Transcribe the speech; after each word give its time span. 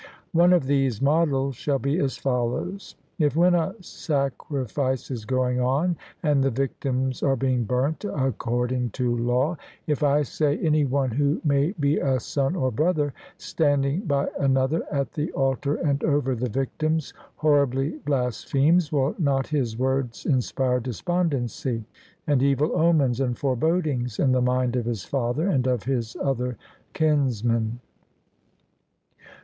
One 0.31 0.51
of 0.51 0.65
these 0.65 0.99
models 0.99 1.55
shall 1.57 1.77
be 1.77 1.99
as 1.99 2.17
follows: 2.17 2.95
If 3.19 3.35
when 3.35 3.53
a 3.53 3.75
sacrifice 3.83 5.11
is 5.11 5.25
going 5.25 5.59
on, 5.61 5.95
and 6.23 6.43
the 6.43 6.49
victims 6.49 7.21
are 7.21 7.35
being 7.35 7.65
burnt 7.65 8.03
according 8.03 8.89
to 8.93 9.15
law 9.15 9.57
if, 9.85 10.01
I 10.01 10.23
say, 10.23 10.57
any 10.57 10.85
one 10.85 11.11
who 11.11 11.39
may 11.43 11.73
be 11.79 11.99
a 11.99 12.19
son 12.19 12.55
or 12.55 12.71
brother, 12.71 13.13
standing 13.37 13.99
by 13.99 14.27
another 14.39 14.81
at 14.91 15.11
the 15.13 15.31
altar 15.33 15.75
and 15.75 16.03
over 16.03 16.33
the 16.33 16.49
victims, 16.49 17.13
horribly 17.35 17.91
blasphemes, 18.03 18.91
will 18.91 19.13
not 19.19 19.45
his 19.49 19.77
words 19.77 20.25
inspire 20.25 20.79
despondency 20.79 21.85
and 22.25 22.41
evil 22.41 22.75
omens 22.75 23.19
and 23.19 23.37
forebodings 23.37 24.17
in 24.17 24.31
the 24.31 24.41
mind 24.41 24.75
of 24.75 24.85
his 24.85 25.05
father 25.05 25.47
and 25.47 25.67
of 25.67 25.83
his 25.83 26.17
other 26.19 26.57
kinsmen? 26.93 27.79